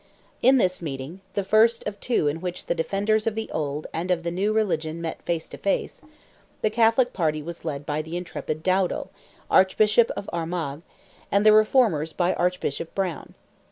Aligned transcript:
In 0.41 0.57
this 0.57 0.81
meeting—the 0.81 1.43
first 1.43 1.85
of 1.85 1.99
two 1.99 2.27
in 2.27 2.41
which 2.41 2.65
the 2.65 2.73
defenders 2.73 3.27
of 3.27 3.35
the 3.35 3.51
old 3.51 3.85
and 3.93 4.09
of 4.09 4.23
the 4.23 4.31
new 4.31 4.51
religion 4.51 4.99
met 4.99 5.21
face 5.21 5.47
to 5.49 5.59
face—the 5.59 6.69
Catholic 6.71 7.13
party 7.13 7.43
was 7.43 7.63
led 7.63 7.85
by 7.85 8.01
the 8.01 8.17
intrepid 8.17 8.63
Dowdal, 8.63 9.11
Archbishop 9.51 10.09
of 10.17 10.27
Armagh, 10.33 10.81
and 11.31 11.45
the 11.45 11.53
Reformers 11.53 12.13
by 12.13 12.33
Archbishop 12.33 12.95
Browne. 12.95 13.35